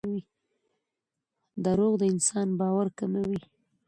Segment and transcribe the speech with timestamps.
[1.63, 3.39] دراوغ دانسان باور کموي